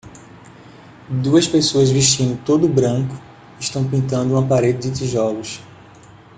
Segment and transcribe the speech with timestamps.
[1.07, 3.13] Duas pessoas vestindo todo branco
[3.59, 5.61] estão pintando uma parede de tijolos.